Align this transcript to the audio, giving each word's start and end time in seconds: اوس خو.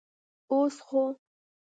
اوس 0.51 0.75
خو. 0.87 1.03